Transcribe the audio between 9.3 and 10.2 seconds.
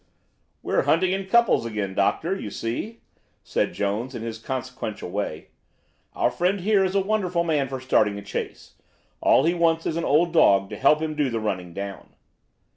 he wants is an